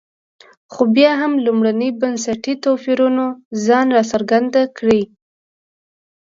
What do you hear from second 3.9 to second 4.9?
راڅرګند کړ.